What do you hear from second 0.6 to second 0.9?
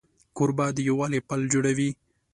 د